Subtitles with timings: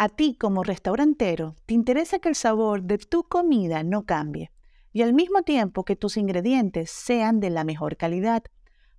[0.00, 4.52] A ti como restaurantero, te interesa que el sabor de tu comida no cambie
[4.92, 8.44] y al mismo tiempo que tus ingredientes sean de la mejor calidad.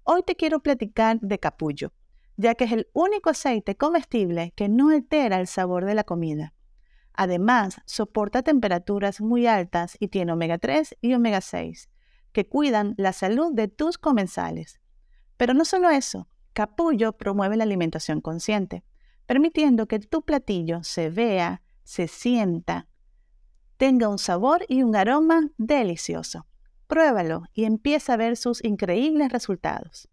[0.04, 1.94] Hoy te quiero platicar de capullo,
[2.36, 6.54] ya que es el único aceite comestible que no altera el sabor de la comida.
[7.14, 11.90] Además, soporta temperaturas muy altas y tiene omega 3 y omega 6,
[12.34, 14.82] que cuidan la salud de tus comensales.
[15.38, 18.84] Pero no solo eso, capullo promueve la alimentación consciente,
[19.30, 22.88] permitiendo que tu platillo se vea, se sienta,
[23.78, 26.48] tenga un sabor y un aroma delicioso.
[26.88, 30.10] Pruébalo y empieza a ver sus increíbles resultados.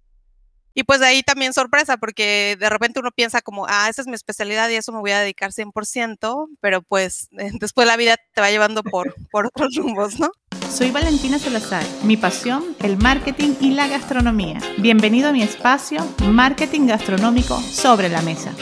[0.75, 4.07] Y pues de ahí también sorpresa, porque de repente uno piensa como, ah, esa es
[4.07, 7.29] mi especialidad y eso me voy a dedicar 100%, pero pues
[7.59, 10.29] después la vida te va llevando por, por otros rumbos, ¿no?
[10.69, 11.87] Soy Valentina Salazar.
[12.03, 14.59] Mi pasión, el marketing y la gastronomía.
[14.77, 18.53] Bienvenido a mi espacio Marketing Gastronómico sobre la Mesa.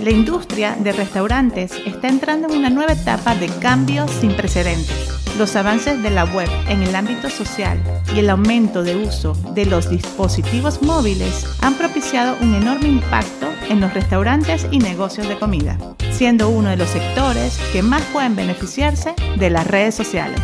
[0.00, 5.36] La industria de restaurantes está entrando en una nueva etapa de cambios sin precedentes.
[5.36, 7.78] Los avances de la web en el ámbito social
[8.14, 13.82] y el aumento de uso de los dispositivos móviles han propiciado un enorme impacto en
[13.82, 15.76] los restaurantes y negocios de comida,
[16.12, 20.40] siendo uno de los sectores que más pueden beneficiarse de las redes sociales.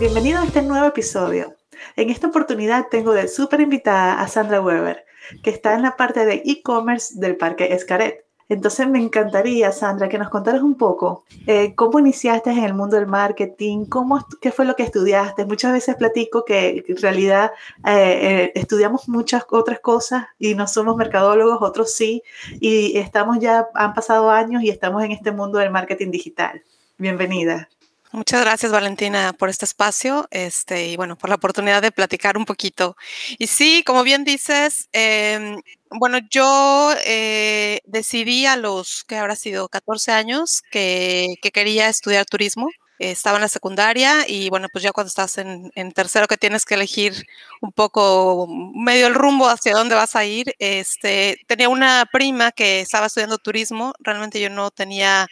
[0.00, 1.54] Bienvenido a este nuevo episodio.
[1.94, 5.04] En esta oportunidad tengo de súper invitada a Sandra Weber,
[5.42, 8.24] que está en la parte de e-commerce del Parque Escaret.
[8.50, 12.96] Entonces me encantaría, Sandra, que nos contaras un poco eh, cómo iniciaste en el mundo
[12.96, 15.44] del marketing, cómo, qué fue lo que estudiaste.
[15.44, 17.52] Muchas veces platico que en realidad
[17.86, 22.24] eh, eh, estudiamos muchas otras cosas y no somos mercadólogos, otros sí,
[22.58, 26.60] y estamos ya, han pasado años y estamos en este mundo del marketing digital.
[26.98, 27.68] Bienvenida.
[28.12, 32.44] Muchas gracias, Valentina, por este espacio este, y bueno, por la oportunidad de platicar un
[32.44, 32.96] poquito.
[33.38, 39.68] Y sí, como bien dices, em, bueno, yo eh, decidí a los que habrá sido
[39.68, 42.68] 14 años que, quería estudiar turismo.
[42.98, 46.64] estaba en la secundaria y bueno, pues ya cuando estás en, en, tercero que tienes
[46.66, 47.14] que elegir
[47.62, 52.80] un poco medio el rumbo hacia dónde vas a ir, este, tenía una prima que
[52.80, 55.28] estaba estudiando turismo, realmente yo no tenía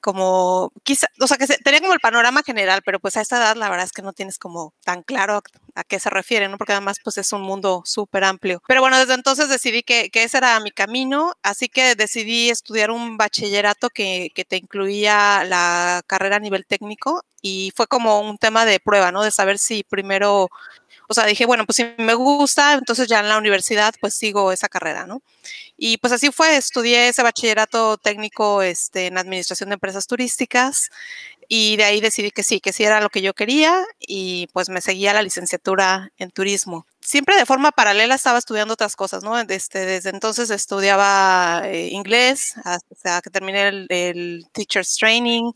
[0.00, 3.56] como quizá, o sea, que tenía como el panorama general, pero pues a esta edad
[3.56, 5.42] la verdad es que no tienes como tan claro
[5.74, 6.58] a, qué se refiere, ¿no?
[6.58, 8.62] Porque además pues es un mundo súper amplio.
[8.66, 12.90] Pero bueno, desde entonces decidí que, que, ese era mi camino, así que decidí estudiar
[12.90, 18.38] un bachillerato que, que te incluía la carrera a nivel técnico y fue como un
[18.38, 19.22] tema de prueba, ¿no?
[19.22, 20.50] De saber si primero
[21.08, 24.52] o sea, dije, bueno, pues si me gusta, entonces ya en la universidad pues sigo
[24.52, 25.22] esa carrera, ¿no?
[25.76, 30.90] Y pues así fue, estudié ese bachillerato técnico este, en administración de empresas turísticas
[31.48, 34.68] y de ahí decidí que sí, que sí era lo que yo quería y pues
[34.68, 36.86] me seguía la licenciatura en turismo.
[37.06, 39.36] Siempre de forma paralela estaba estudiando otras cosas, ¿no?
[39.44, 45.52] Desde, desde entonces estudiaba eh, inglés hasta que terminé el, el Teacher's Training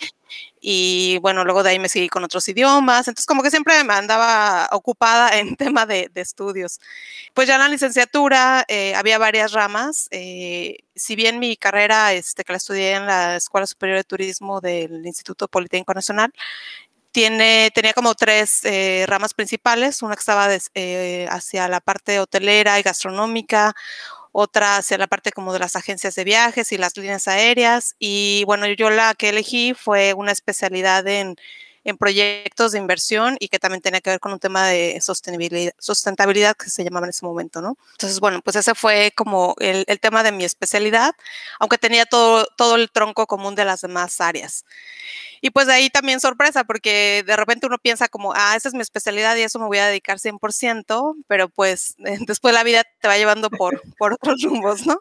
[0.61, 3.95] y bueno, luego de ahí me seguí con otros idiomas, entonces como que siempre me
[3.95, 6.79] andaba ocupada en tema de, estudios.
[7.35, 12.45] Pues ya en la licenciatura eh, había varias ramas, eh, si bien mi carrera, este,
[12.45, 16.33] que la estudié en la Escuela Superior de Turismo del Instituto Politécnico Nacional,
[17.13, 23.75] tenía como tres eh, ramas principales, una que estaba hacia la parte hotelera y gastronómica,
[24.33, 27.97] otra hacia la parte como de las agencias de viajes y las líneas aéreas.
[27.99, 31.37] Y bueno, yo la que elegí fue una especialidad en,
[31.99, 36.55] proyectos de inversión y que también tenía que ver con un tema de sostenibilidad, sustentabilidad
[36.57, 37.77] que se llamaba en ese momento, ¿no?
[37.93, 41.17] Entonces, bueno, pues ese fue como el, tema de mi especialidad,
[41.59, 44.65] aunque tenía todo el tronco común de las demás áreas.
[45.41, 48.75] Y pues de ahí también sorpresa, porque de repente uno piensa como, ah, esa es
[48.75, 51.95] mi especialidad y eso me voy a dedicar 100%, pero pues
[52.27, 54.99] después la vida te va llevando por, por otros rumbos, ¿no?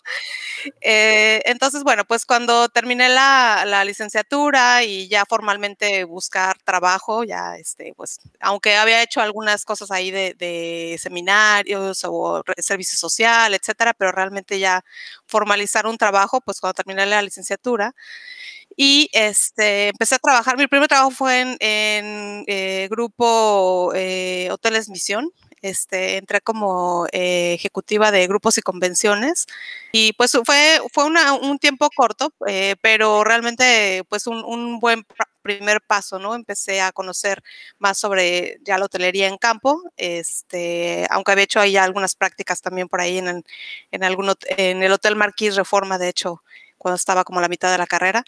[0.82, 7.58] Eh, entonces, bueno, pues cuando terminé la, la, licenciatura y ya formalmente buscar trabajo, ya,
[7.58, 13.94] este, pues, aunque había hecho algunas cosas ahí de, de seminarios o servicio social, etcétera,
[13.94, 14.84] pero realmente ya
[15.26, 17.96] formalizar un trabajo, pues cuando terminé la licenciatura,
[18.82, 24.88] y este, empecé a trabajar, mi primer trabajo fue en, en eh, grupo eh, Hoteles
[24.88, 29.48] Misión, este, entré como eh, ejecutiva de grupos y convenciones
[29.92, 35.06] y pues fue, fue una, un tiempo corto, eh, pero realmente pues un, un, buen
[35.42, 36.34] primer paso, ¿no?
[36.34, 37.44] Empecé a conocer
[37.80, 42.88] más sobre ya la hotelería en campo, este, aunque había hecho ahí algunas prácticas también
[42.88, 43.44] por ahí en el,
[43.92, 46.42] en, algún, en el Hotel Marquis Reforma, de hecho,
[46.80, 48.24] cuando estaba como a la mitad de la carrera.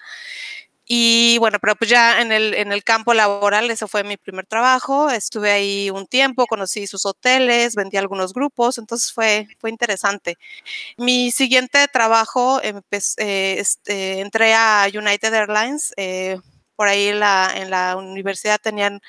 [0.86, 4.46] Y bueno, pero pues ya en el, en el campo laboral, ese fue mi primer
[4.46, 5.10] trabajo.
[5.10, 10.38] Estuve ahí un tiempo, conocí sus hoteles, vendí algunos grupos, entonces fue, fue interesante.
[10.98, 15.94] Mi siguiente trabajo, empecé, este, entré a United Airlines.
[15.98, 16.38] Eh,
[16.76, 19.02] por ahí la, en la universidad tenían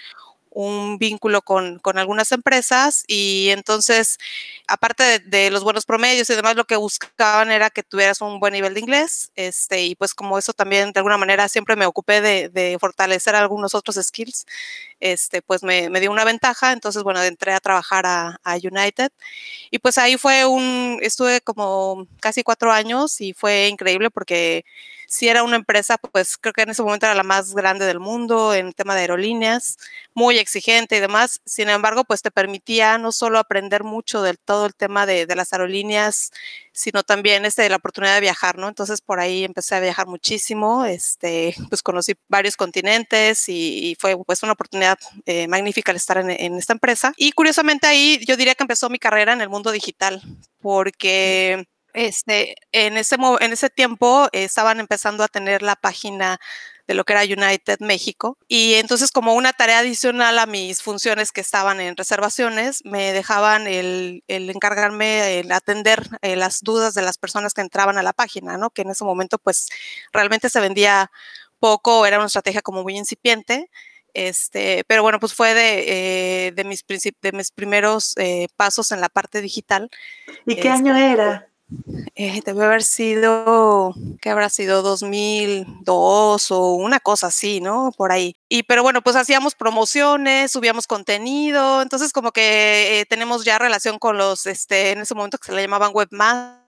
[0.54, 4.19] un vínculo con, con, algunas empresas y entonces,
[4.66, 8.52] aparte de, los buenos promedios y demás, lo que buscaban era que tuvieras un buen
[8.52, 12.20] nivel de inglés, este, y pues como eso también de alguna manera siempre me ocupé
[12.20, 14.46] de, fortalecer algunos otros skills,
[15.00, 19.10] este, pues me, me, dio una ventaja, entonces, bueno, entré a trabajar a, a, United
[19.70, 24.64] y pues ahí fue un, estuve como casi cuatro años y fue increíble porque
[25.12, 28.00] si era una empresa, pues creo que en ese momento era la más grande del
[28.00, 29.76] mundo en tema de aerolíneas,
[30.14, 31.43] muy exigente y demás.
[31.44, 35.37] Sin embargo, pues te permitía no solo aprender mucho del todo el tema de, de
[35.37, 36.32] las aerolíneas,
[36.73, 38.69] sino también este, la oportunidad de viajar, ¿no?
[38.69, 44.17] Entonces por ahí empecé a viajar muchísimo, este, pues conocí varios continentes y, y fue
[44.25, 47.12] pues una oportunidad eh, magnífica el estar en, en, esta empresa.
[47.19, 50.23] Y curiosamente ahí yo diría que empezó mi carrera en el mundo digital,
[50.62, 56.41] porque este, en, ese, en ese tiempo eh, estaban empezando a tener la página
[56.87, 58.39] de lo que era United México.
[58.49, 63.67] Y entonces como una tarea adicional a mis funciones que estaban en reservaciones, me dejaban
[63.67, 68.12] el, el encargarme, el atender eh, las dudas de las personas que entraban a la
[68.12, 68.71] página, ¿no?
[68.71, 69.69] Que en ese momento pues
[70.12, 71.11] realmente se vendía
[71.61, 73.71] poco, era una estrategia como muy incipiente.
[74.15, 79.00] Este, pero bueno, pues fue de, eh, de, mis, de mis primeros eh, pasos en
[79.00, 79.91] la parte digital.
[80.44, 81.49] ¿Y qué este, año era?
[82.14, 84.82] Eh, debe haber sido, ¿qué habrá sido?
[84.82, 87.92] 2002 o una cosa así, ¿no?
[87.96, 88.36] Por ahí.
[88.48, 93.98] Y pero bueno, pues hacíamos promociones, subíamos contenido, entonces como que eh, tenemos ya relación
[93.98, 96.62] con los, este, en ese momento que se le llamaban webmasters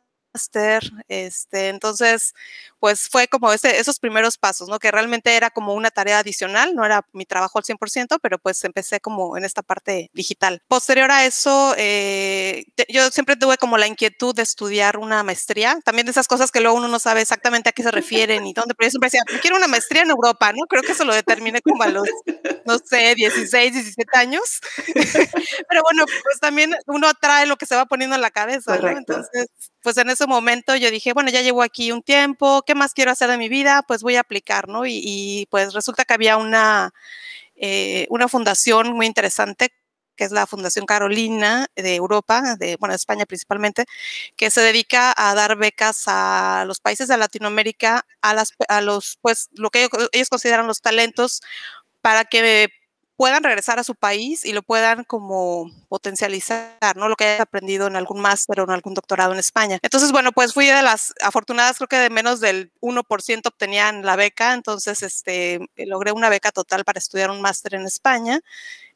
[1.08, 2.34] este, entonces,
[2.84, 4.78] pues fue como ese, esos primeros pasos, ¿no?
[4.78, 8.62] Que realmente era como una tarea adicional, no era mi trabajo al 100%, pero pues
[8.62, 10.60] empecé como en esta parte digital.
[10.68, 16.04] Posterior a eso, eh, yo siempre tuve como la inquietud de estudiar una maestría, también
[16.04, 18.74] de esas cosas que luego uno no sabe exactamente a qué se refieren y dónde,
[18.74, 20.66] pero yo siempre decía, quiero una maestría en Europa, ¿no?
[20.68, 22.06] Creo que eso lo determiné como a los,
[22.66, 24.60] no sé, 16, 17 años.
[25.70, 28.88] pero bueno, pues también uno trae lo que se va poniendo en la cabeza, ¿no?
[28.88, 29.46] Entonces,
[29.84, 33.10] pues en ese momento yo dije, bueno, ya llevo aquí un tiempo, ¿qué más quiero
[33.12, 33.82] hacer de mi vida?
[33.86, 34.86] Pues voy a aplicar, ¿no?
[34.86, 36.92] Y, pues resulta que había una,
[37.56, 39.70] eh, una fundación muy interesante
[40.16, 43.84] que es la Fundación Carolina de Europa, de, bueno, de España principalmente,
[44.36, 49.48] que se dedica a dar becas a los países de Latinoamérica, a, a los, pues,
[49.54, 51.42] lo que ellos consideran los talentos
[52.00, 52.68] para que
[53.16, 57.08] puedan regresar a su país y lo puedan como potencializar, ¿no?
[57.08, 59.78] Lo que hayas aprendido en algún máster o en algún doctorado en España.
[59.82, 64.16] Entonces, bueno, pues fui de las afortunadas, creo que de menos del 1% obtenían la
[64.16, 68.40] beca, entonces este, logré una beca total para estudiar un máster en España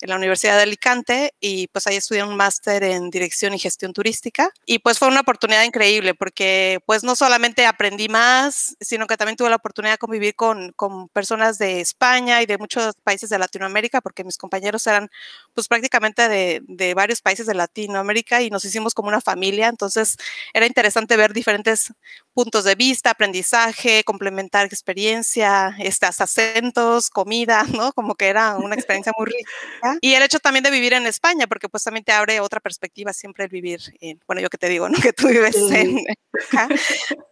[0.00, 3.92] en la Universidad de Alicante y pues ahí estudié un máster en dirección y gestión
[3.92, 4.50] turística.
[4.66, 9.36] Y pues fue una oportunidad increíble porque pues no solamente aprendí más, sino que también
[9.36, 13.38] tuve la oportunidad de convivir con, con personas de España y de muchos países de
[13.38, 15.10] Latinoamérica porque mis compañeros eran
[15.58, 20.16] pues prácticamente de, de varios países de Latinoamérica y nos hicimos como una familia, entonces
[20.54, 21.92] era interesante ver diferentes
[22.32, 27.92] puntos de vista, aprendizaje, complementar experiencia, estas acentos, comida, ¿no?
[27.92, 29.50] Como que era una experiencia muy rica.
[30.00, 33.12] Y el hecho también de vivir en España, porque pues también te abre otra perspectiva
[33.12, 34.96] siempre el vivir, en, bueno, yo que te digo, ¿no?
[35.08, 36.04] Que tú vives en
[36.52, 36.68] acá,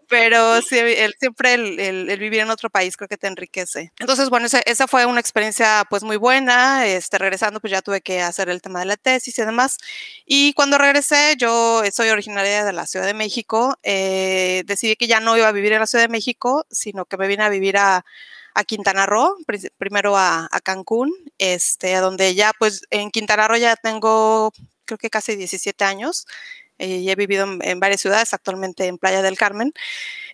[0.08, 3.92] pero sí, el, siempre el, el, el, vivir en otro país creo que te enriquece.
[3.98, 8.00] Entonces, bueno, esa, esa, fue una experiencia pues muy buena, este, regresando pues ya tuve
[8.00, 9.78] que hacer el tema de la tesis y demás,
[10.24, 15.20] y cuando regresé, yo soy originaria de la Ciudad de México, eh, decidí que ya
[15.20, 17.76] no iba a vivir en la Ciudad de México, sino que me vine a vivir
[17.78, 18.04] a
[18.56, 19.36] a Quintana Roo,
[19.76, 24.50] primero a, a, Cancún, este, donde ya pues en Quintana Roo ya tengo
[24.86, 26.26] creo que casi 17 años
[26.78, 29.72] eh, he vivido en, varias ciudades, actualmente en Playa del Carmen.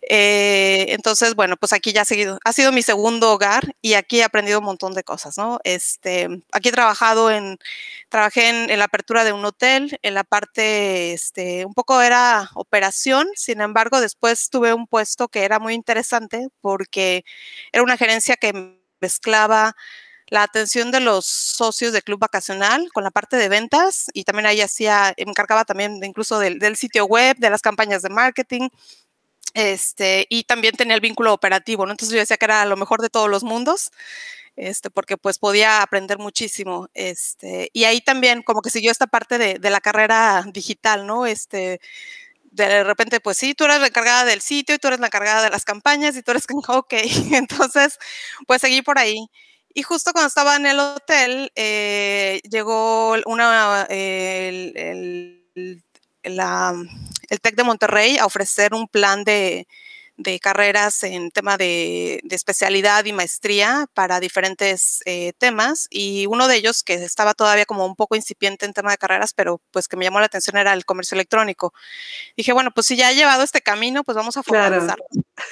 [0.09, 4.59] Eh, entonces, bueno, pues aquí ya ha sido mi segundo hogar y aquí he aprendido
[4.59, 5.61] un montón de cosas, ¿no?
[5.65, 7.59] Este, aquí he trabajado en,
[8.09, 12.51] trabajé en, en la apertura de un hotel, en la parte, este, un poco era
[12.55, 17.25] operación, sin embargo, después tuve un puesto que era muy interesante porque
[17.73, 19.77] era una gerencia que mezclaba
[20.33, 24.47] la atención de los socios del club vacacional con la parte de ventas y también
[24.47, 28.09] ahí hacía, me encargaba también de incluso del, del, sitio web, de las campañas de
[28.09, 28.71] marketing,
[29.53, 31.93] este, y también tenía el vínculo operativo, ¿no?
[31.93, 33.91] Entonces yo decía que era lo mejor de todos los mundos,
[34.57, 39.37] este, porque pues podía aprender muchísimo, este, y ahí también como que siguió esta parte
[39.37, 41.27] de, de la carrera digital, ¿no?
[41.27, 41.79] Este,
[42.53, 45.43] de repente, pues sí, tú eres la encargada del sitio y tú eres la encargada
[45.43, 46.95] de las campañas y tú eres, ok,
[47.33, 47.99] entonces,
[48.47, 49.29] pues seguí por ahí.
[49.75, 54.73] Y justo cuando estaba en el hotel, eh, llegó una, el,
[55.55, 55.85] el,
[56.25, 56.75] la,
[57.29, 59.67] el TEC de Monterrey a ofrecer un plan de,
[60.17, 66.49] de carreras en tema de, de, especialidad y maestría para diferentes eh, temas y uno
[66.49, 69.89] de ellos que estaba todavía como un poco incipiente en tema de carreras, pero pues
[69.89, 71.73] que me llamó la atención era el comercio electrónico.
[72.37, 75.05] Dije, bueno, pues si ya he llevado este camino, pues vamos a focalizarlo.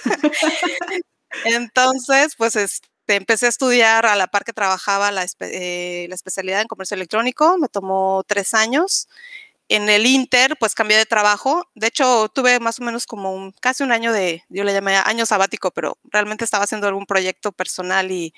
[0.02, 0.20] Claro.
[1.44, 6.60] Entonces, pues este, empecé a estudiar a la par que trabajaba la, eh, la especialidad
[6.60, 9.08] en comercio electrónico, me tomó tres años
[9.70, 11.64] en el Inter, pues cambié de trabajo.
[11.76, 14.96] De hecho, tuve más o menos como un, casi un año de, yo le llamé
[14.96, 18.34] año sabático, pero realmente estaba haciendo algún proyecto personal y,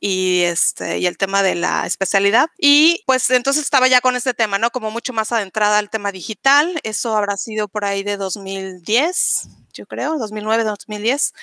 [0.00, 2.48] y, este, y el tema de la especialidad.
[2.58, 4.70] Y pues entonces estaba ya con este tema, ¿no?
[4.70, 6.80] Como mucho más adentrada al tema digital.
[6.84, 11.34] Eso habrá sido por ahí de 2010, yo creo, 2009, 2010.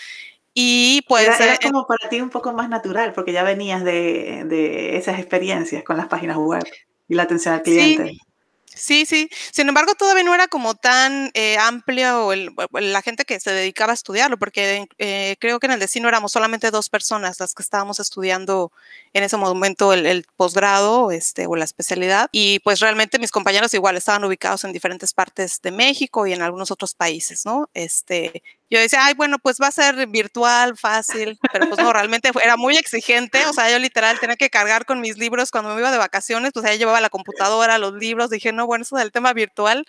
[0.61, 1.25] Y pues...
[1.25, 5.17] Era, era como para ti un poco más natural, porque ya venías de, de esas
[5.17, 6.65] experiencias con las páginas web
[7.07, 8.07] y la atención al cliente.
[8.09, 8.19] Sí.
[8.65, 9.29] Sí, sí.
[9.51, 13.91] Sin embargo, todavía no era como tan eh, amplio el, la gente que se dedicaba
[13.91, 17.63] a estudiarlo, porque eh, creo que en el destino éramos solamente dos personas las que
[17.63, 18.71] estábamos estudiando
[19.11, 22.29] en ese momento el, el posgrado este, o la especialidad.
[22.31, 26.41] Y pues realmente mis compañeros igual estaban ubicados en diferentes partes de México y en
[26.41, 27.69] algunos otros países, ¿no?
[27.73, 32.31] Este, yo decía, ay, bueno, pues va a ser virtual, fácil, pero pues no, realmente
[32.43, 35.79] era muy exigente, o sea, yo literal tenía que cargar con mis libros cuando me
[35.81, 39.11] iba de vacaciones, pues ahí llevaba la computadora, los libros, dije, no, bueno, eso del
[39.11, 39.85] tema virtual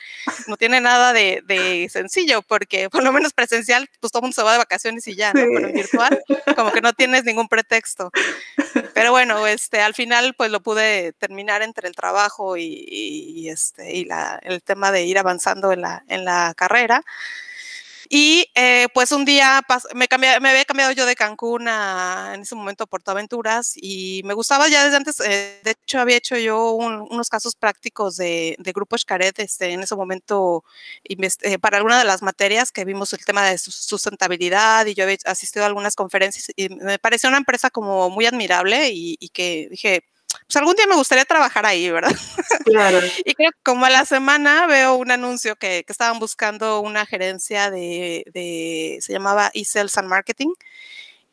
[0.47, 4.35] no tiene nada de, de sencillo, porque por lo menos presencial, pues todo el mundo
[4.35, 5.41] se va de vacaciones y ya, ¿no?
[5.41, 6.23] Pero en virtual,
[6.57, 8.11] como que no tienes ningún pretexto.
[8.95, 13.93] Pero bueno, este, al final, pues lo pude terminar entre el trabajo y, y este,
[13.93, 17.05] y la, el tema de ir avanzando en la, en la carrera.
[18.13, 19.63] Y eh, pues un día
[19.95, 24.23] me, cambié, me había cambiado yo de Cancún a, en ese momento a Portaventuras y
[24.25, 28.17] me gustaba ya desde antes, eh, de hecho había hecho yo un, unos casos prácticos
[28.17, 30.65] de, de Grupo Xcaret este, en ese momento
[31.05, 35.17] eh, para alguna de las materias que vimos el tema de sustentabilidad y yo había
[35.27, 40.03] asistido a algunas conferencias y me pareció una empresa como muy admirable y que dije,
[40.47, 42.15] pues algún día me gustaría trabajar ahí, ¿verdad?
[42.65, 43.01] Claro.
[43.25, 47.07] y creo que como a la semana veo un anuncio que, que estaban buscando una
[47.07, 50.53] gerencia de, de se llamaba eSales and Marketing.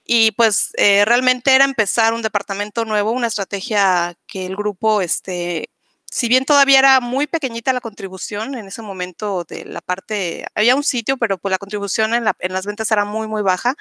[0.05, 5.69] Y pues eh, realmente era empezar un departamento nuevo, una estrategia que el grupo este,
[6.17, 10.75] si bien todavía era muy pequeñita la contribución en ese momento de la parte, había
[10.75, 13.75] un sitio, pero pues la contribución en, la, en, las ventas era muy, muy baja.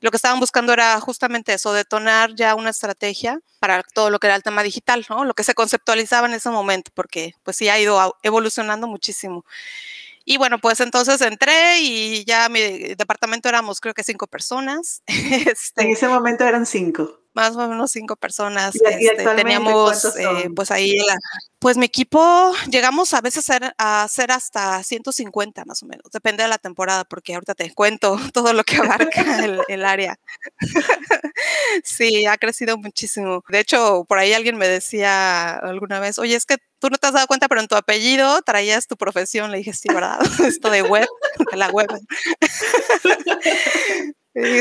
[0.00, 4.26] Lo que estaban buscando era justamente eso, detonar ya una estrategia para todo lo que
[4.26, 5.24] era el tema digital, ¿no?
[5.24, 9.44] Lo que se conceptualizaba en ese momento, porque pues sí ha ido evolucionando muchísimo.
[10.24, 12.60] Y bueno, pues entonces entré y ya mi
[12.96, 15.04] departamento éramos creo que cinco personas.
[15.06, 18.74] Este, en ese momento eran cinco más o menos cinco personas.
[18.74, 21.16] ¿Y, este, teníamos eh, pues ahí, la,
[21.60, 26.10] pues mi equipo llegamos a veces a ser, a ser hasta 150 más o menos,
[26.12, 30.18] depende de la temporada, porque ahorita te cuento todo lo que abarca el, el área.
[31.84, 33.44] sí, ha crecido muchísimo.
[33.48, 37.06] De hecho, por ahí alguien me decía alguna vez, oye, es que tú no te
[37.06, 39.52] has dado cuenta, pero en tu apellido traías tu profesión.
[39.52, 40.18] Le dije, sí, ¿verdad?
[40.44, 41.08] Esto de web,
[41.50, 41.88] de la web.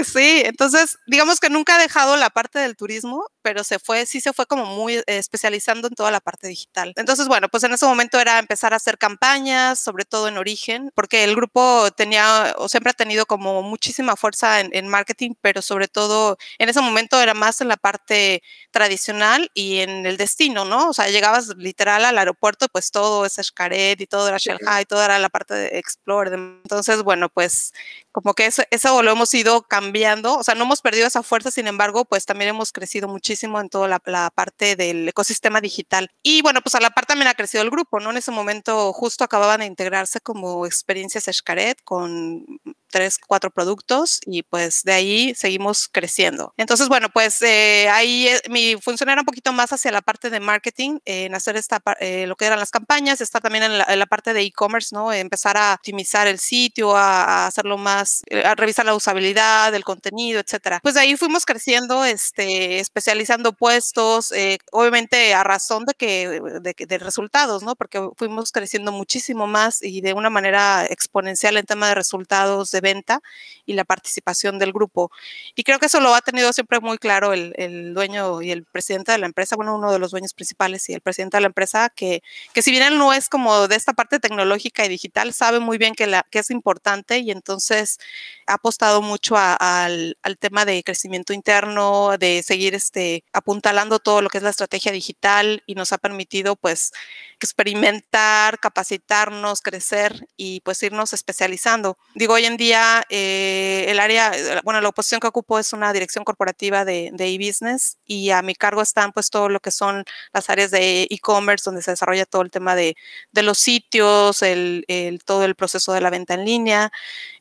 [0.06, 4.20] Sí, entonces digamos que nunca ha dejado la parte del turismo, pero se fue, sí
[4.20, 6.92] se fue como muy eh, especializando en toda la parte digital.
[6.98, 10.92] Entonces, bueno, pues en ese momento era empezar a hacer campañas, sobre todo en origen,
[10.94, 15.62] porque el grupo tenía o siempre ha tenido como muchísima fuerza en, en marketing, pero
[15.62, 20.66] sobre todo en ese momento era más en la parte tradicional y en el destino,
[20.66, 20.90] ¿no?
[20.90, 25.02] O sea, llegabas literal al aeropuerto, pues todo es Xcaret y todo era Shanghai, todo
[25.06, 26.34] era la parte de Explore.
[26.34, 27.72] Entonces, bueno, pues
[28.12, 31.50] como que eso, eso lo hemos ido cambiando, o sea, no hemos perdido esa fuerza,
[31.50, 36.10] sin embargo, pues también hemos crecido muchísimo en toda la, la, parte del ecosistema digital.
[36.24, 38.12] Y bueno, pues a la par también ha crecido el grupo, ¿no?
[38.12, 42.46] En ese momento justo acababan de integrarse como experiencias Xcaret con
[42.90, 46.54] tres, cuatro productos y pues de ahí seguimos creciendo.
[46.58, 50.30] Entonces, bueno, pues eh, ahí eh, mi función era un poquito más hacia la parte
[50.30, 54.06] de marketing, en hacer esta, eh, lo que eran las campañas, estar también en la,
[54.08, 55.12] parte de e-commerce, ¿no?
[55.12, 59.84] Empezar a optimizar el sitio, a, a hacerlo más, eh, a revisar la usabilidad, el
[59.84, 60.80] contenido, etcétera.
[60.82, 64.34] Pues de ahí fuimos creciendo, este, especializando puestos,
[64.72, 67.76] obviamente a razón de que, de, de resultados, ¿no?
[67.76, 72.82] Porque fuimos creciendo muchísimo más y de una manera exponencial en tema de resultados, de
[72.82, 73.22] venta
[73.66, 75.12] y la participación del grupo.
[75.56, 78.64] Y creo que eso lo ha tenido siempre muy claro el, el dueño y el
[78.66, 81.48] presidente de la empresa, bueno, uno de los dueños principales y el presidente de la
[81.48, 82.22] empresa, que,
[82.54, 85.78] que si bien él no es como de esta parte tecnológica y digital, sabe muy
[85.78, 88.00] bien que, la, que es importante y entonces
[88.46, 94.30] ha apostado mucho al, al, tema de crecimiento interno, de seguir este, apuntalando todo lo
[94.30, 96.92] que es la estrategia digital y nos ha permitido pues
[97.40, 101.98] experimentar, capacitarnos, crecer y pues irnos especializando.
[102.16, 102.67] Digo, hoy en día
[103.10, 104.32] eh, el área,
[104.64, 108.82] bueno, la oposición que ocupo es una dirección corporativa de e-business y a mi cargo
[108.82, 112.52] están pues todo lo que son las áreas de e-commerce donde se desarrolla todo el
[112.52, 112.96] tema de,
[113.32, 114.86] de los sitios, el,
[115.26, 116.92] todo el proceso de la venta en línea,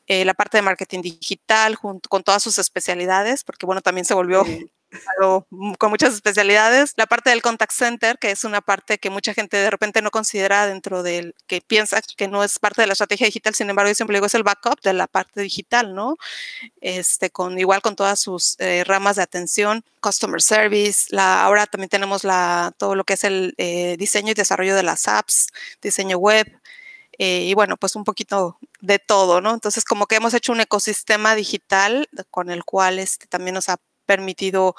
[0.07, 4.15] eh, la parte de marketing digital junto con todas sus especialidades, porque bueno, también se
[4.15, 4.45] volvió.
[5.51, 6.95] Mm, con muchas especialidades.
[6.97, 10.11] La parte del contact center, que es una parte que mucha gente de repente no
[10.11, 13.91] considera dentro del, que piensa que no es parte de la estrategia digital, sin embargo,
[13.91, 16.17] yo siempre digo, es el backup de la parte digital, ¿no?
[16.81, 21.89] Este, con, igual con todas sus eh, ramas de atención, customer service, la, ahora también
[21.89, 25.49] tenemos la, todo lo que es el eh, diseño y desarrollo de las apps,
[25.83, 26.47] diseño web,
[27.19, 29.55] eh, y bueno, pues un poquito de todo, ¿no?
[29.55, 33.79] Entonces, como que hemos hecho un ecosistema digital con el cual este, también nos ha
[34.07, 34.75] permitido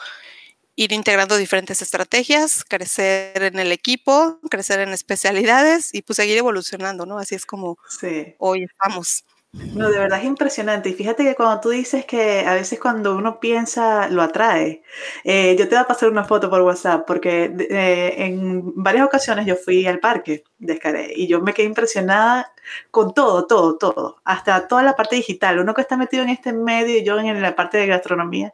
[0.75, 7.05] ir integrando diferentes estrategias, crecer en el equipo, crecer en especialidades y pues seguir evolucionando,
[7.05, 7.17] ¿no?
[7.17, 8.36] Así es como sí.
[8.38, 9.25] hoy estamos.
[9.53, 10.89] No, de verdad es impresionante.
[10.89, 14.84] Y fíjate que cuando tú dices que a veces cuando uno piensa, lo atrae.
[15.24, 19.46] Eh, yo te voy a pasar una foto por WhatsApp porque eh, en varias ocasiones
[19.46, 22.53] yo fui al parque de Escaré y yo me quedé impresionada
[22.91, 24.17] con todo, todo, todo.
[24.25, 25.60] Hasta toda la parte digital.
[25.60, 28.53] Uno que está metido en este medio y yo en la parte de gastronomía,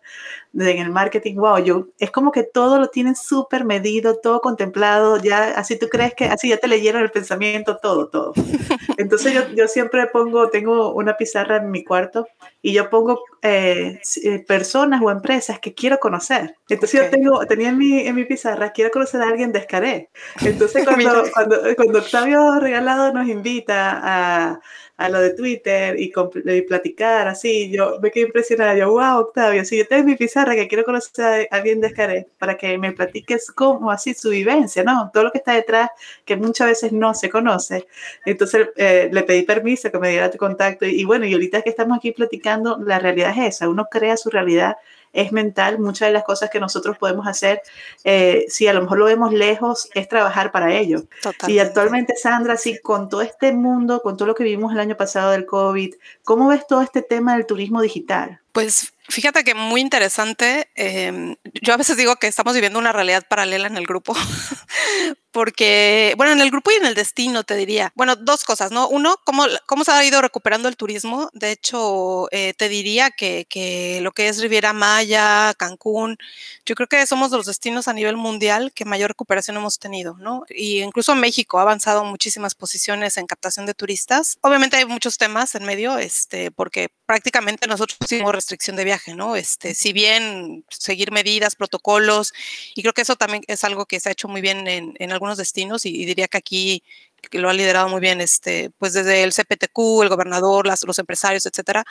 [0.53, 5.17] en el marketing, wow, yo, es como que todo lo tienen súper medido, todo contemplado,
[5.17, 8.33] ya así tú crees que así ya te leyeron el pensamiento, todo, todo.
[8.97, 12.27] Entonces yo, yo siempre pongo, tengo una pizarra en mi cuarto
[12.65, 16.55] y yo pongo eh, eh personas o empresas que quiero conocer.
[16.69, 17.11] Entonces okay.
[17.11, 20.09] yo tengo, tenía en mi, en mi pizarra, quiero conocer a alguien de Escaré.
[20.41, 24.61] Entonces cuando, cuando, cuando Octavio Regalado nos invita a,
[24.95, 26.13] a lo de Twitter y,
[26.45, 30.55] y, platicar así, yo me quedé impresionada, yo, wow, Octavio, si yo tengo mi pizarra
[30.55, 34.85] que quiero conocer a alguien de Escaré para que me platiques cómo así su vivencia,
[34.85, 35.11] ¿no?
[35.13, 35.89] Todo lo que está detrás
[36.23, 37.87] que muchas veces no se conoce.
[38.25, 41.61] Entonces eh, le pedí permiso que me diera tu contacto y, y bueno, y ahorita
[41.61, 42.52] que estamos aquí platicando,
[42.85, 44.77] la realidad es esa, uno crea su realidad
[45.13, 45.79] es mental.
[45.79, 47.61] Muchas de las cosas que nosotros podemos hacer,
[48.03, 51.03] eh, si a lo mejor lo vemos lejos, es trabajar para ello.
[51.21, 51.51] Totalmente.
[51.51, 54.97] Y actualmente, Sandra, sí, con todo este mundo, con todo lo que vivimos el año
[54.97, 58.41] pasado del COVID, ¿cómo ves todo este tema del turismo digital?
[58.51, 60.69] Pues fíjate que muy interesante.
[60.75, 64.15] Eh, yo a veces digo que estamos viviendo una realidad paralela en el grupo,
[65.31, 67.91] porque, bueno, en el grupo y en el destino, te diría.
[67.95, 68.87] Bueno, dos cosas, ¿no?
[68.87, 71.29] Uno, cómo, cómo se ha ido recuperando el turismo.
[71.33, 76.17] De hecho, eh, te diría que, que, lo que es Riviera Maya, Cancún,
[76.65, 80.43] yo creo que somos los destinos a nivel mundial que mayor recuperación hemos tenido, ¿no?
[80.49, 84.37] Y incluso México ha avanzado muchísimas posiciones en captación de turistas.
[84.41, 89.35] Obviamente hay muchos temas en medio, este, porque prácticamente nosotros hicimos restricción de viaje, ¿no?
[89.35, 92.33] Este, si bien seguir medidas, protocolos,
[92.75, 95.11] y creo que eso también es algo que se ha hecho muy bien en, en
[95.11, 96.83] algunos destinos, y, diría que aquí
[97.31, 101.45] lo ha liderado muy bien, este, pues desde el CPTQ, el gobernador, las, los empresarios,
[101.45, 101.85] etcétera,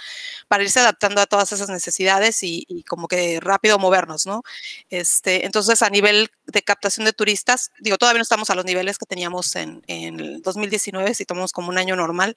[0.49, 4.43] para irse adaptando a todas esas necesidades y, y, como que rápido movernos, ¿no?
[4.91, 8.99] Este, entonces, a nivel de captación de turistas, digo, todavía no estamos a los niveles
[8.99, 12.37] que teníamos en, en el 2019, si tomamos como un año normal,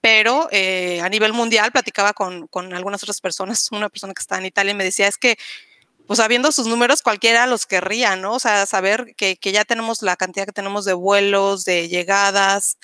[0.00, 4.38] pero eh, a nivel mundial platicaba con, con, algunas otras personas, una persona que está
[4.38, 5.36] en Italia y me decía, es que,
[6.06, 8.34] pues sabiendo sus números, cualquiera los querría, ¿no?
[8.34, 12.78] O sea, saber que, que ya tenemos la cantidad que tenemos de vuelos, de llegadas.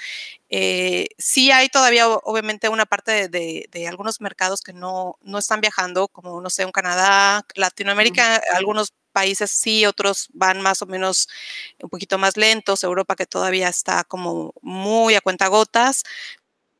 [0.48, 5.38] Eh, sí hay todavía, obviamente, una parte de, de, de, algunos mercados que no, no
[5.38, 8.56] están viajando, como, no sé, un Canadá, Latinoamérica, uh -huh.
[8.58, 11.26] algunos países sí, otros van más o menos
[11.82, 16.04] un poquito más lentos, Europa que todavía está como muy a cuentagotas,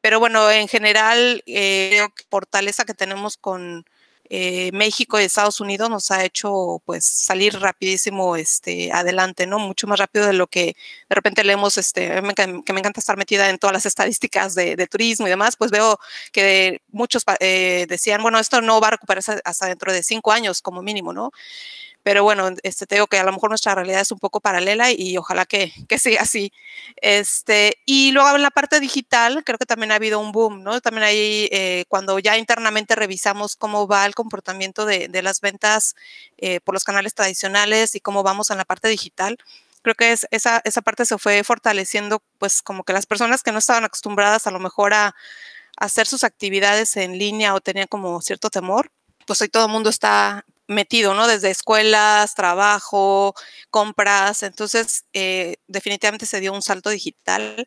[0.07, 3.85] pero bueno, en general, eh, fortaleza que tenemos con
[4.31, 9.59] eh, México y Estados Unidos nos ha hecho pues salir rapidísimo este, adelante, ¿no?
[9.59, 10.77] Mucho más rápido de lo que
[11.09, 14.77] de repente leemos, este, me, que me encanta estar metida en todas las estadísticas de,
[14.77, 15.99] de turismo y demás, pues veo
[16.31, 20.63] que muchos eh, decían, bueno, esto no va a recuperarse hasta dentro de cinco años
[20.63, 21.33] como mínimo, ¿no?
[22.07, 24.93] Pero bueno, este, te digo que a lo mejor nuestra realidad es un poco paralela
[24.93, 26.53] y ojalá que, que siga así.
[27.03, 30.81] Este, y luego en la parte digital, creo que también ha habido un boom, ¿no?
[30.81, 35.97] También ahí, eh, cuando ya internamente revisamos cómo va el comportamiento de, de las ventas
[36.39, 39.37] eh, por los canales tradicionales y cómo vamos en la parte digital,
[39.83, 43.51] creo que es, esa, esa parte se fue fortaleciendo, pues como que las personas que
[43.51, 45.17] no estaban acostumbradas a lo mejor a
[45.77, 48.93] hacer sus actividades en línea o tenían como cierto temor,
[49.27, 51.27] pues hoy todo el mundo está metido, ¿no?
[51.27, 53.35] Desde escuelas, trabajo,
[53.71, 54.43] compras.
[54.43, 57.67] Entonces, eh, definitivamente se dio un salto digital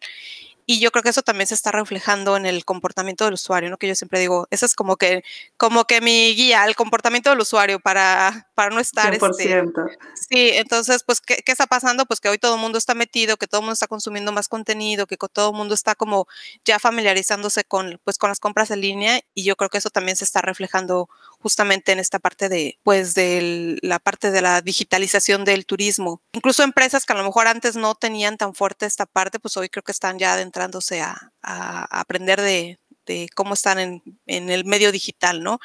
[0.72, 3.78] y yo creo que eso también se está reflejando en el comportamiento del usuario, ¿no?
[3.78, 5.24] Que yo siempre digo, eso es como que,
[5.58, 9.12] como que mi guía, el comportamiento del usuario para, para no estar...
[9.12, 9.32] 100%.
[9.32, 12.06] Este, sí, entonces, pues, ¿qué, ¿qué, está pasando?
[12.06, 14.48] Pues que hoy todo el mundo está metido, que todo el mundo está consumiendo más
[14.48, 16.28] contenido, que todo el mundo está como
[16.66, 20.18] ya familiarizándose con, pues, con las compras en línea y yo creo que eso también
[20.18, 21.10] se está reflejando
[21.40, 26.22] justamente en esta parte de, pues, de la parte de la digitalización del turismo.
[26.34, 29.70] Incluso empresas que a lo mejor antes no tenían tan fuerte esta parte, pues hoy
[29.70, 32.80] creo que están ya dentro a, aprender de,
[33.36, 35.60] cómo están en, el medio digital, ¿no?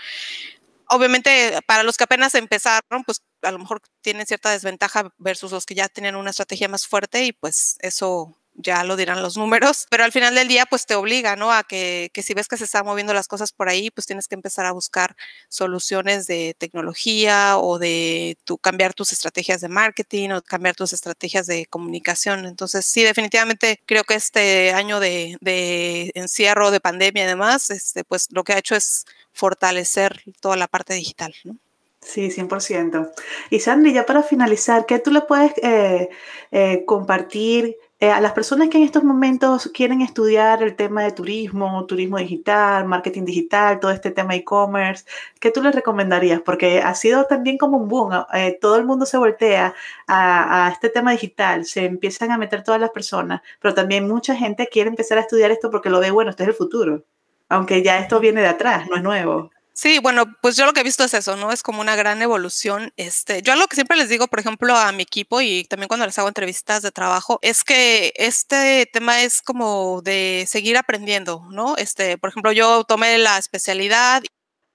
[0.88, 5.66] Obviamente, para los que apenas empezaron, pues a lo mejor tienen cierta desventaja versus los
[5.66, 9.86] que ya tienen una estrategia más fuerte y pues eso ya lo dirán los números,
[9.90, 11.52] pero al final del día pues te obliga, ¿no?
[11.52, 14.28] A que, que, si ves que se están moviendo las cosas por ahí, pues tienes
[14.28, 15.16] que empezar a buscar
[15.48, 21.46] soluciones de tecnología o de tu, cambiar tus estrategias de marketing o cambiar tus estrategias
[21.46, 22.46] de comunicación.
[22.46, 28.04] Entonces sí, definitivamente creo que este año de, de encierro, de pandemia y demás, este,
[28.04, 31.56] pues lo que ha hecho es fortalecer toda la parte digital, ¿no?
[32.04, 33.12] Sí, 100%.
[33.50, 36.10] Y Sandy, ya para finalizar, ¿qué tú le puedes eh,
[36.52, 41.12] eh, compartir eh, a las personas que en estos momentos quieren estudiar el tema de
[41.12, 45.06] turismo, turismo digital, marketing digital, todo este tema e-commerce,
[45.40, 46.42] ¿qué tú les recomendarías?
[46.42, 49.74] Porque ha sido también como un boom, eh, todo el mundo se voltea
[50.06, 54.36] a, a, este tema digital, se empiezan a meter todas las personas, pero también mucha
[54.36, 57.04] gente quiere empezar a estudiar esto porque lo ve, bueno, este es el futuro,
[57.48, 59.50] aunque ya esto viene de atrás, no es nuevo.
[59.76, 61.50] Sí, bueno, pues yo lo que he visto es eso, ¿no?
[61.50, 62.92] Es como una gran evolución.
[62.96, 66.06] Este, yo lo que siempre les digo, por ejemplo, a mi equipo y también cuando
[66.06, 71.76] les hago entrevistas de trabajo, es que este tema es como de seguir aprendiendo, ¿no?
[71.76, 74.22] Este, por ejemplo, yo tomé la especialidad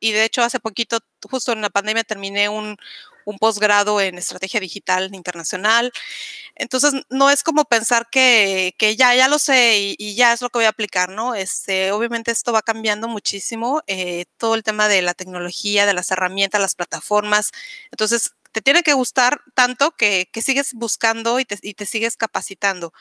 [0.01, 2.75] y de hecho hace poquito, justo en la pandemia, terminé un,
[3.29, 5.91] un posgrado en estrategia digital internacional.
[6.55, 10.49] Entonces, no es como pensar que, que ya, ya lo sé y, ya es lo
[10.49, 11.35] que voy a aplicar, ¿no?
[11.35, 16.11] Este, obviamente esto va cambiando muchísimo, eh, todo el tema de la tecnología, de las
[16.11, 17.51] herramientas, las plataformas.
[17.91, 22.17] Entonces, te tiene que gustar tanto que, que sigues buscando y te, y te, sigues
[22.17, 22.93] capacitando.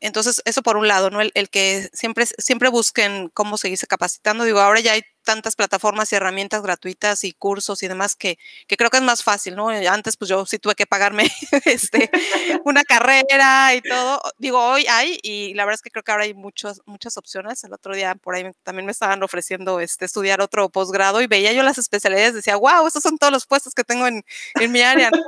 [0.00, 1.20] Entonces, eso por un lado, ¿no?
[1.22, 4.44] El, que siempre, siempre busquen cómo seguirse capacitando.
[4.44, 8.76] Digo, ahora ya hay tantas plataformas y herramientas gratuitas y cursos y demás que, que
[8.76, 9.68] creo que es más fácil, ¿no?
[9.68, 11.30] Antes, pues yo sí tuve que pagarme
[11.64, 12.10] este,
[12.64, 14.20] una carrera y todo.
[14.38, 17.62] Digo, hoy hay y la verdad es que creo que ahora hay muchos, muchas opciones.
[17.64, 21.52] El otro día por ahí también me estaban ofreciendo este, estudiar otro posgrado y veía
[21.52, 24.82] yo las especialidades decía, wow, estos son todos los puestos que tengo en, en mi
[24.82, 25.10] área.
[25.10, 25.18] ¿no?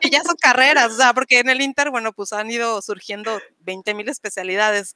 [0.00, 3.40] y ya son carreras, o sea, porque en el Inter, bueno, pues han ido surgiendo
[3.60, 4.94] 20 mil especialidades.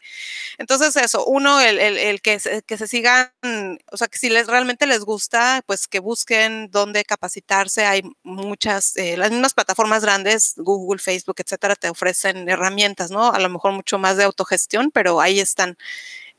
[0.59, 3.31] Entonces, eso, uno, el, el, el que, se, que se sigan,
[3.91, 7.87] o sea, que si les realmente les gusta, pues que busquen dónde capacitarse.
[7.87, 13.33] Hay muchas, eh, las mismas plataformas grandes, Google, Facebook, etcétera, te ofrecen herramientas, ¿no?
[13.33, 15.77] A lo mejor mucho más de autogestión, pero ahí están.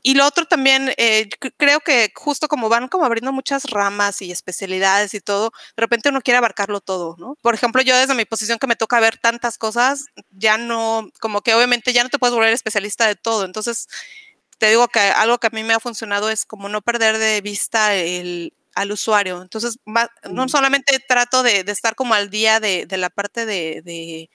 [0.02, 4.30] Y lo otro también, eh, creo que justo como van como abriendo muchas ramas y
[4.30, 7.36] especialidades y todo, de repente uno quiere abarcarlo todo, ¿no?
[7.42, 11.42] Por ejemplo, yo desde mi posición que me toca ver tantas cosas, ya no, como
[11.42, 13.44] que obviamente ya no te puedes volver especialista de todo.
[13.44, 13.88] Entonces,
[14.58, 17.40] te digo que algo que a mí me ha funcionado es como no perder de
[17.40, 19.42] vista el, al usuario.
[19.42, 23.46] Entonces, va, no solamente trato de, de, estar como al día de, de la parte
[23.46, 24.30] de, de,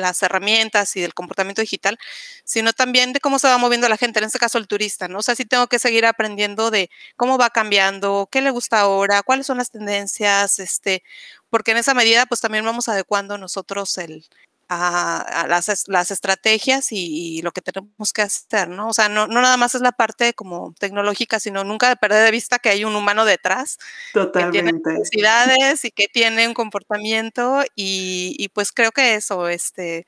[0.00, 1.98] las herramientas y del comportamiento digital,
[2.44, 5.18] sino también de cómo se va moviendo la gente, en este caso el turista, ¿no?
[5.18, 9.22] O sea, sí tengo que seguir aprendiendo de cómo va cambiando, qué le gusta ahora,
[9.22, 11.02] cuáles son las tendencias, este,
[11.50, 14.24] porque en esa medida pues también vamos adecuando nosotros el,
[14.72, 18.88] a, a las, las, estrategias y, y, lo que tenemos que hacer, ¿no?
[18.88, 22.24] O sea, no, no, nada más es la parte como tecnológica, sino nunca de perder
[22.24, 23.78] de vista que hay un humano detrás.
[24.12, 24.58] Totalmente.
[24.58, 30.06] Que tiene necesidades y que tiene un comportamiento y, y pues creo que eso, este,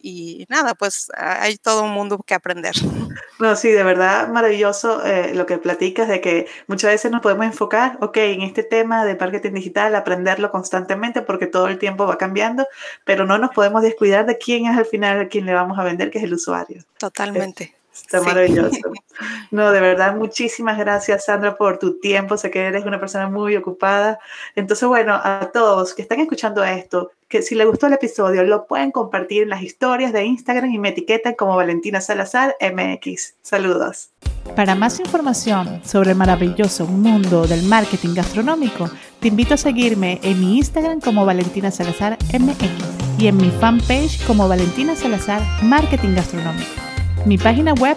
[0.00, 2.74] y nada, pues hay todo un mundo que aprender.
[3.40, 7.46] No, sí, de verdad maravilloso eh, lo que platicas de que muchas veces nos podemos
[7.46, 12.18] enfocar, ok, en este tema de marketing digital, aprenderlo constantemente porque todo el tiempo va
[12.18, 12.66] cambiando,
[13.04, 15.84] pero no nos podemos descuidar de quién es al final a quien le vamos a
[15.84, 16.82] vender, que es el usuario.
[16.98, 17.77] Totalmente.
[18.02, 18.26] Está sí.
[18.26, 18.78] maravilloso.
[19.50, 22.36] No, de verdad, muchísimas gracias, Sandra, por tu tiempo.
[22.36, 24.20] Sé que eres una persona muy ocupada.
[24.54, 28.66] Entonces, bueno, a todos que están escuchando esto, que si les gustó el episodio, lo
[28.66, 33.34] pueden compartir en las historias de Instagram y me etiquetan como Valentina Salazar MX.
[33.42, 34.10] Saludos.
[34.56, 40.40] Para más información sobre el maravilloso mundo del marketing gastronómico, te invito a seguirme en
[40.40, 42.70] mi Instagram como Valentina Salazar MX
[43.18, 46.87] y en mi fanpage como Valentina Salazar Marketing Gastronómico
[47.28, 47.96] mi página web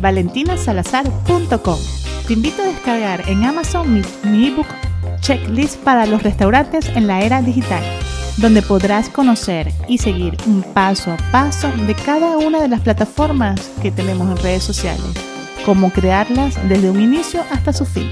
[0.00, 1.78] valentinasalazar.com.
[2.26, 4.68] te invito a descargar en Amazon mi, mi ebook
[5.20, 7.82] Checklist para los restaurantes en la era digital,
[8.36, 13.68] donde podrás conocer y seguir un paso a paso de cada una de las plataformas
[13.82, 15.04] que tenemos en redes sociales,
[15.66, 18.08] cómo crearlas desde un inicio hasta su fin.